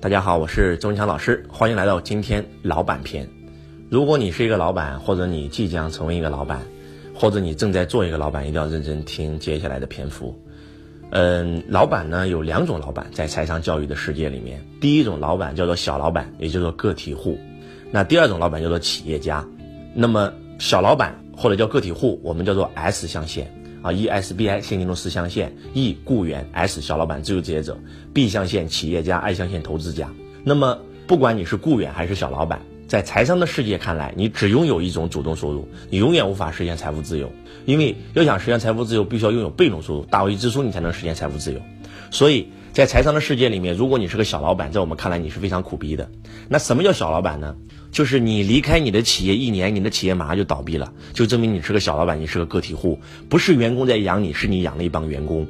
[0.00, 3.28] 大家好，我是周文强老师，欢迎来到今天老板篇。
[3.90, 6.62] 如果你是一个老板，或者你即将成为一个老板，
[7.14, 10.34] 或者你正在做一个老板，一定要认真听接下来的篇幅。
[11.10, 17.36] 嗯，老板呢有两种老板，在财商教育的世界里面，第一种老板叫做小老板，也叫做个体户；
[17.90, 19.46] 那第二种老板叫做企业家。
[19.92, 23.52] 那么小老板或者叫个体户，我们叫做 S 象限。
[23.82, 27.78] 啊，E S B I 现金流四象限，E 雇员，S 小老板自由职业者
[28.12, 30.10] ，B 象限企业家，I 象限投资家。
[30.44, 37.30] 那么，不管你是雇员还是小老板，在财商的世界看来，你只拥有一种主动收入，你永远无法实现财富自由。
[37.66, 41.60] 因为要想实现财富自由，必须要拥有被动收入，大为支出，你才能实现财富自由。
[42.10, 46.10] 所以在财商的世界里面，如果你是个小老板，在我们看来你是非常苦逼的。
[46.48, 47.54] 那什么叫小老板呢？
[47.90, 52.98] 就是你离开你的企业一年，你的企业马上就倒闭了，就证明你是个小老板，你是个个体户，
[53.28, 55.46] 不是员工在养你，是你养了一帮员工。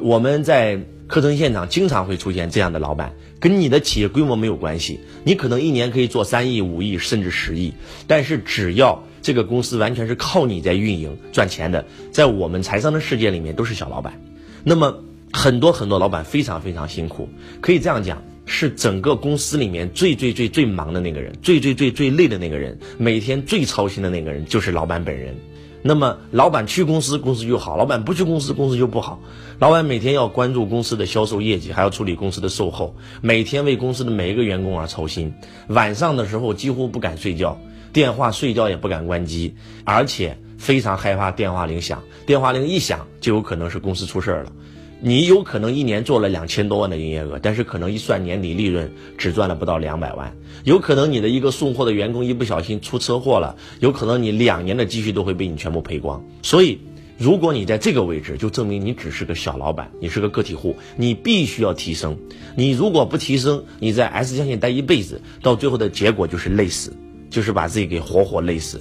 [0.00, 7.72] 我们在课程现场经常会出现这样的老板，跟你的企业规模没有关系，你可能一年可以做三亿、五亿甚至十亿，
[8.06, 14.20] 但是只要这个公司完全是靠你在运营赚钱的，在我们财商的世界里面都是小老板。
[14.64, 17.28] 那么很多很多老板非常非常辛苦，
[17.60, 18.22] 可以这样讲。
[18.46, 25.34] 是整个公司里面最最最最忙的那个人，最最最最累的那个人，每天最操心的那个人就是老板本人。
[25.86, 29.20] 那么，老板去公司，公司就好；老板不去公司，公司就不好。
[29.58, 35.34] 老板每天要关注公司的销售业绩，还要处理公司的售后，每天为公司的每一个员工而操心。
[35.68, 37.60] 晚上的时候几乎不敢睡觉，
[37.92, 42.02] 电话睡觉也不敢关机，而且非常害怕电话铃响。
[42.24, 44.52] 电话铃一响，就有可能是公司出事儿了。
[45.06, 50.34] 你有可能一年做了两千多万的营业额，但是可能一算年底利润只赚了不到两百万。
[50.64, 56.24] 有可能你的一个送货的员工一不小心出车祸了，有可能你两年的积蓄都会被你全部赔光。
[56.40, 56.78] 所以，
[57.18, 62.16] 如果你在这个位置，就证明你只是个小老板，你是个个体户，你必须要提升。
[62.56, 66.96] 你如果不提升，你在 S 象限待一辈子，到最后的结果就是累死，
[67.28, 68.80] 就是把自己给活活累死。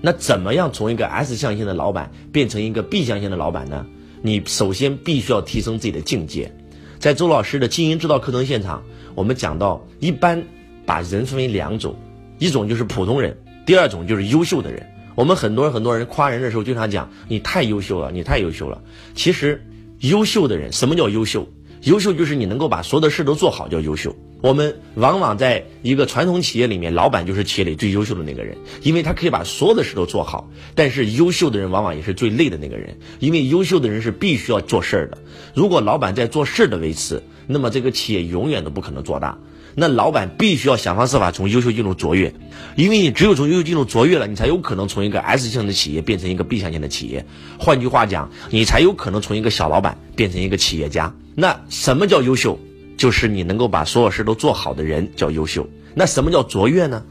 [0.00, 3.84] 那怎么样从一个 S 象限的老板变成一个 B 象限的老板呢？
[4.22, 6.52] 你首先必须要提升自己的境界，
[6.98, 8.82] 在周老师的经营之道课程现场，
[9.14, 10.42] 我们讲到，一般
[10.84, 11.96] 把人分为两种，
[12.38, 14.86] 一种就是普通人，第二种就是优秀的人。
[15.14, 18.82] 我们很多人很多人夸人的时候，经常讲你太优秀了，你太优秀了。
[19.14, 19.62] 其实，
[20.00, 21.46] 优秀的人，什么叫优秀？
[21.82, 24.14] 优秀就是你能够把所有的事都做好，叫优秀。
[24.42, 30.50] 我们往往在一个传统企业里面，老板就是企业里最优秀的那个人，因为他可以把所有的事都做好。
[30.74, 35.18] 但是优秀的人往往也是最累的那个人，因为优秀的人是必须要做事儿的。
[35.54, 39.38] 如果老板在做事儿的维持，那么这个企业永远都不可能做大。
[39.74, 42.34] 那老板必须要想方设法从优秀进入卓越，
[42.76, 47.24] 因为你只有从优秀进入卓越了，你才有可能从一个 S 型的企业变成一个 B 象限的企业。
[47.58, 51.14] 换句话讲，你才有可能从一个小老板变成一个企业家。
[51.34, 52.58] 那什么叫优秀？
[52.96, 55.66] 就是你能够把所有事都做好的人叫优秀。
[55.94, 57.02] 那什么叫卓越呢？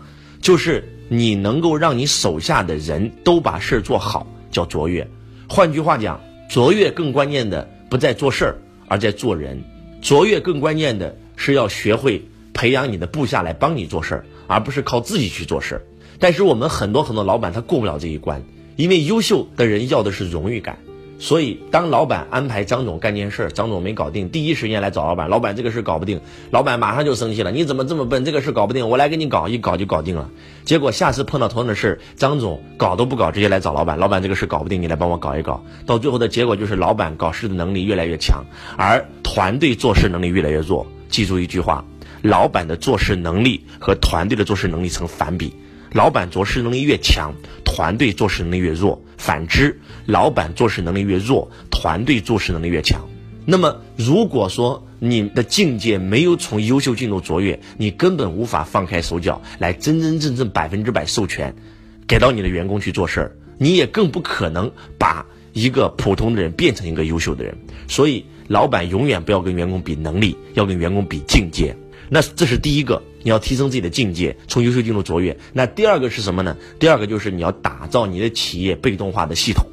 [0.42, 5.08] 就是你能够让你手下的人都把事做好，叫卓越。
[5.48, 8.56] 换句话讲，卓越更关键的不在做事儿，
[8.88, 9.64] 而在做人。
[10.02, 12.24] 卓越更关键的是要学会
[12.60, 15.82] 培养你的部下来帮你做事儿，而不是靠自己去做事儿。
[16.20, 18.44] 但是我们很多很多老板他过不了这一关，
[18.76, 20.78] 因为优秀的人要的是荣誉感。
[21.20, 26.20] 所以，当老板安排张总干件事，张总没搞定，第一时间来找老板，老板这个事搞不定，
[26.52, 27.52] 老板马上就生气了。
[27.54, 28.26] 你怎么这么笨？
[28.26, 30.30] 这个事搞不定，我来给你搞，一搞就搞定了。
[30.66, 35.64] 结果下次碰到同样的事，张总搞都不搞，直接来找老板，老板这个事搞不定，你来帮我搞一搞。
[35.86, 38.44] 到最后的结果就是，老板搞事的能力越来越强，
[38.78, 40.86] 而团队做事能力越来越弱。
[41.08, 41.84] 记住一句话：
[42.22, 45.54] 老板的做事能力和团队的做事能力成反比。
[45.92, 47.34] 老板做事能力越强，
[47.66, 53.10] 团队做事能力越弱；反之，老板做事能力越弱，团队做事能力越强。
[53.46, 61.56] 那么，如果说你的境界没有从优秀进入卓越，你根本无法放开手脚来真真正正百分之百授权
[62.08, 67.58] 给到你的员工去做事儿，你也更不可能把一个普通的人变成一个优秀的人。
[67.88, 71.76] 所以，老板永远不要跟员工比能力，要跟员工比境界。
[72.10, 75.38] 那这是第一个，你要提升自己的境界，从优秀进入卓越。
[75.54, 76.58] 那第二个是什么呢？
[76.80, 79.66] 第二个就是你要打造你的企业被动化的系统。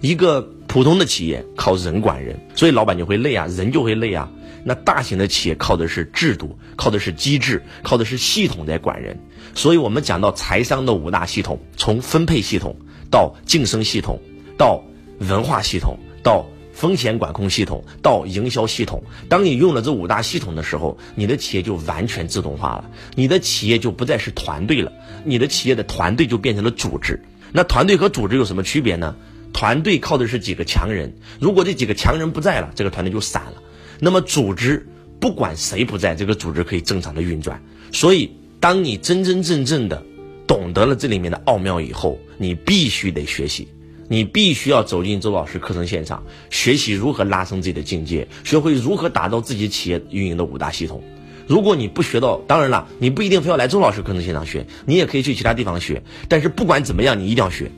[0.00, 4.28] 一个普通的企业靠人管人，所以老板就会累啊，人就会累啊。
[4.64, 9.18] 那大型的企业靠的是制度，靠的是机制，靠的是系统在管人。
[9.54, 12.74] 所以我们讲到财商的五大系统，从分配系统
[13.10, 14.20] 到晋升系统，
[14.56, 14.82] 到
[15.20, 16.44] 文化系统，到。
[16.78, 24.92] 风险管控系统到营销系统，当你用了这五大系统的时候，你的企业就完全自动化了，你的企业就不再是团队了，
[25.24, 27.20] 你的企业的团队就变成了组织。
[27.50, 29.16] 那团队和组织有什么区别呢？
[29.52, 33.54] 团队靠的是几个强人，如果这几个强人不在了，这个团队就散了。
[33.98, 34.86] 那么组织
[35.18, 37.60] 不管谁不在，这个组织可以正常的运转。
[37.92, 40.00] 所以，当你真真正正的
[40.46, 43.66] 懂得了这里面的奥妙以后，你必须得学习，
[44.08, 51.02] 你必须要走进周老师课程现场，学习如何拉升自己的境界，学会如何打造自己企业运营的五大系统。
[51.46, 56.02] 如果你不学到，当然了，你不一定非要来周老师课程现场学，你也可以去其他地方学。
[56.28, 57.70] 但是不管怎么样，你一定要学。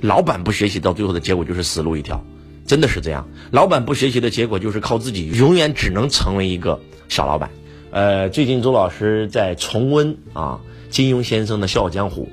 [0.00, 2.24] 老板不学习，到最后的结果就是死路一条，
[2.66, 3.28] 真的是这样。
[3.50, 7.50] 老板不学习的结果就是靠自己，永远只能成为一个小老板。
[7.90, 12.24] 呃，最近周老师在重温啊金庸先生的《笑傲江湖》，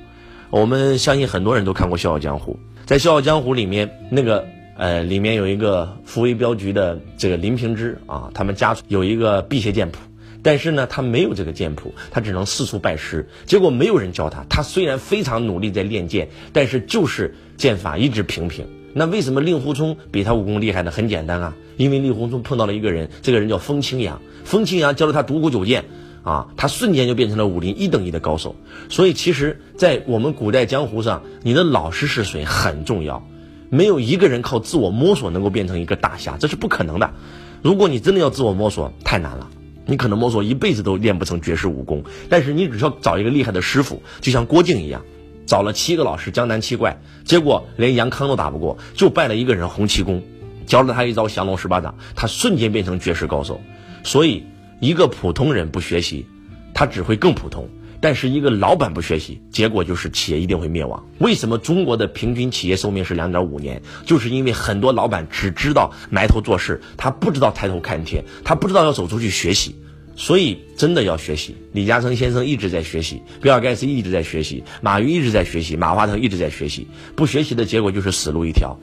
[0.50, 2.60] 我们相信很多人都看过《笑傲江湖》。
[2.86, 4.46] 在《笑傲江湖》里面，那个
[4.78, 10.00] 呃里面有一个福威镖局的这个林平之啊，他们家有一个辟邪剑谱。
[10.44, 13.28] 但是呢，他没有这个剑谱，他只能四处拜师。
[13.48, 18.64] 结果没有人教他，他虽然非常努力在练剑，但是就是剑法一直平平。
[18.94, 20.92] 那为什么令狐冲比他武功厉害呢？
[20.92, 25.84] 很简单啊，因为令狐冲碰到了一个人，这个人叫风清扬，风清扬教了他独孤九剑，
[26.25, 28.57] 啊，他瞬间就变成了武林一等一的高手。
[28.89, 33.25] 所以其实，在我们古代江湖上，你的老师是谁很重要。
[33.69, 37.13] 没有一个人靠自我摸索能够变成一个大侠，这是不可能的。
[37.62, 39.50] 如果你真的要自我摸索，太难了。
[39.88, 45.04] 你可能摸索一辈子都练不成绝世武功，但是你只需要找一个厉害的师傅，就像郭靖一样，
[45.45, 50.24] 找了七个老师，江南七怪，结果连杨康都打不过，就拜了一个人洪七公，
[50.66, 53.62] 教了他一招降龙十八掌，他瞬间变成绝世高手。
[54.04, 54.44] 所以，
[54.80, 56.25] 一个普通人不学习，
[56.74, 57.69] 他只会更普通。
[58.01, 61.04] 但是一个老板不学习，结果就是企业一定会灭亡。
[61.18, 63.81] 为什么中国的平均企业寿命是两点五年？
[64.06, 69.75] 就是因为很多老板只知道埋头做事，他不知道抬头看天，他不知道要走出去学习。
[70.18, 71.56] 所以真的要学习。
[71.74, 76.88] 李嘉诚先生一直在学习，比尔盖茨一直在学习，马云一直在学习，马化腾一直在学习。
[77.16, 78.78] 不学习的结果就是死路一条。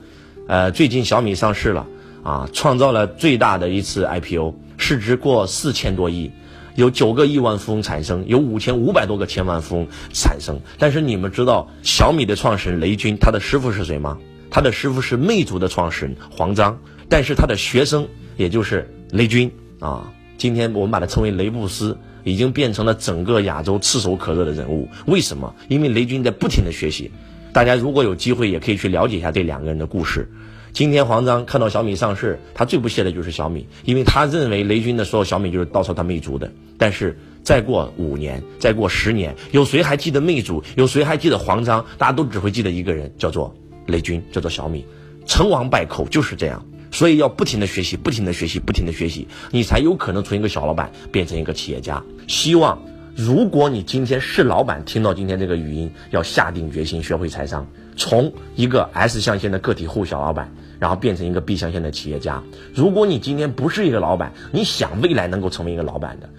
[0.47, 1.87] 呃，最近小米上市了
[2.23, 6.31] 啊，创造了最大的一次 IPO，市值过四千多亿。
[6.75, 10.59] 有九个亿万富翁产生，有五千五百多个千万富翁产生。
[10.79, 14.17] 但是你们知道小米的创始人雷军他的师傅是谁吗？
[14.49, 20.11] 他的师傅是魅族的创始人黄章，但是他的学生也就是雷军啊。
[20.37, 24.89] 今天我们把他称为雷布斯，已经变成了整个亚洲炙手可热的人物。
[25.05, 25.53] 为什么？
[25.69, 27.11] 因为雷军在不停的学习。
[27.51, 30.27] 大家如果有机会，也可以去了解一下这两个人的故事。
[30.73, 36.51] 今天黄章看到小米上市，他最不屑的就是小米，因为他认为雷军的所有小米就是盗抄他魅族的。
[36.79, 40.63] 但是再过五年，再过十年，有谁还记得魅族？
[40.75, 41.85] 有谁还记得黄章？
[41.99, 43.55] 大家都只会记得一个人，叫做
[43.85, 44.83] 雷军，叫做小米。
[45.27, 52.03] 成王败寇就是这样，所以要不停的学习，不停的学习，不停的学习，你才有可能从一个小老板变成一个企业家。
[52.27, 52.81] 希望
[53.15, 60.51] 如果你今天是老板，听到今天这个语音，要下定决心学会财商，从一个 S 象限的个体户小老板。
[60.83, 62.43] 然后变成一个 B 象限的企业家。
[62.73, 66.29] 如果你今天不是一个老板，你想未来能够成为一个老板的，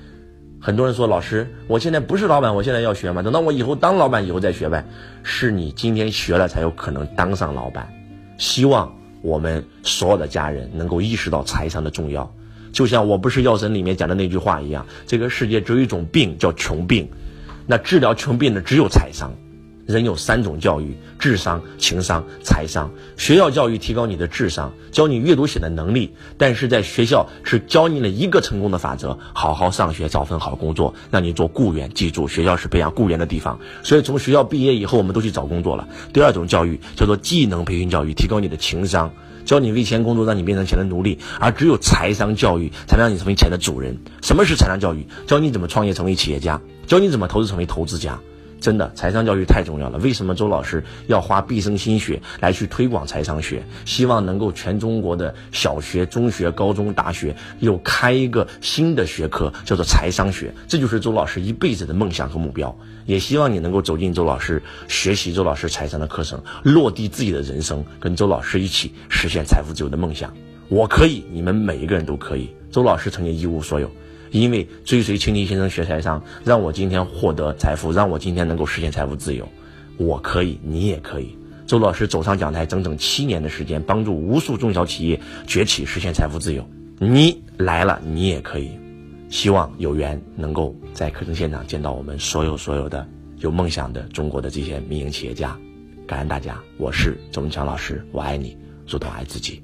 [0.60, 3.22] 很多人说老师，我现在不是老板，我现在要学吗？
[3.22, 4.84] 等到我以后当老板以后再学呗。
[5.22, 7.88] 是你今天学了才有可能当上老板。
[8.36, 12.30] 希望我们所有的家人能够意识到财商的重要。
[12.70, 17.08] 就像我不是药神里面讲的那句话一样，这个世界只有一种病叫穷病，
[17.66, 19.32] 那治疗穷病的只有财商。
[19.86, 22.90] 人有三种教育：智商、情商、财商。
[23.16, 31.90] 学校教育提高你的智商，教你阅读写的能力，但是在学校是教你了一个成功的法则：好好上学，找份好工作，让你做雇员。
[31.94, 33.58] 记住，学校是培养雇员的地方。
[33.82, 35.86] 所以从学校毕业以后，我们都去找工作了。
[36.12, 39.12] 第二种教育叫做技能培训教育，提高你的情商，
[39.44, 41.18] 教你为钱工作，让你变成钱的奴隶。
[41.38, 43.98] 而只有财商教育，才能让你成为钱的主人。
[44.22, 45.06] 什么是财商教育？
[45.26, 48.18] 教你怎么创业成为企业家，教你怎么投资成为投资家。
[48.64, 49.98] 真的，财商教育太重要了。
[49.98, 53.62] 为什么周老师要花毕生心血来去推广财商学？
[53.84, 60.50] 希望能够全中国的小学、中学、高中、大学又开一个新的学科，叫做财商学。
[60.66, 62.74] 这就是周老师一辈子的梦想和目标。
[63.04, 70.32] 也希望你能够走进周老师，学习周老师财商的课程，落地自己的人生，跟周老师一起实现财富自由的梦想。
[70.70, 72.48] 我可以，你们每一个人都可以。
[72.70, 73.90] 周老师曾经一无所有。
[74.40, 79.48] 因为追随青青先生学财商，让我今天获得财富，让我今天能够实现财富自由。
[79.96, 81.38] 我可以，你也可以。
[81.68, 86.68] 周老师走上讲台整整七年的时间，帮助无数中小企业崛起，实现财富自由。
[86.98, 88.72] 你来了，你也可以。
[89.30, 93.06] 希望有缘能够在课程现场见到我们所有所有的
[93.38, 95.56] 有梦想的中国的这些民营企业家。
[96.08, 99.62] 感恩大家，我是周文强老师，我爱你，如同爱自己。